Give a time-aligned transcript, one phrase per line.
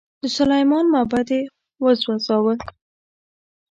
[0.21, 1.41] د سلیمان معبد یې
[1.83, 2.53] وسوځاوه.